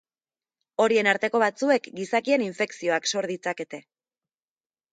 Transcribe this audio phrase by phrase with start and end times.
[0.85, 3.85] Horien arteko batzuek gizakien infekzioak sor ditzakete.